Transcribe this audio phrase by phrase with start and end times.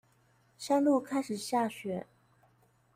[0.57, 2.07] 山路上開始下雪